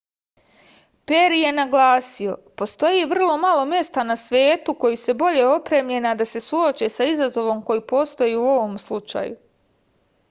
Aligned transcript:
peri 1.09 1.41
je 1.41 1.49
naglasio 1.57 2.33
postoji 2.61 3.03
vrlo 3.11 3.35
malo 3.43 3.67
mesta 3.75 4.07
na 4.13 4.17
svetu 4.23 4.75
koji 4.85 4.99
su 5.03 5.17
bolje 5.21 5.45
opremljena 5.51 6.15
da 6.23 6.29
se 6.33 6.43
suoče 6.47 6.91
sa 6.97 7.09
izazovom 7.13 7.63
koji 7.71 7.87
postoji 7.95 8.41
u 8.41 8.45
ovom 8.57 8.77
slučaju 8.89 9.41